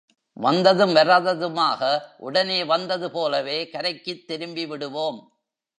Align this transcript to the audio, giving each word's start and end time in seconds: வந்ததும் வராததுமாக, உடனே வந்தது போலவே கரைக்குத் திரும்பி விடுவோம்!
வந்ததும் 0.37 0.95
வராததுமாக, 0.95 1.81
உடனே 2.17 2.63
வந்தது 2.63 3.11
போலவே 3.11 3.69
கரைக்குத் 3.73 4.27
திரும்பி 4.27 4.65
விடுவோம்! 4.65 5.19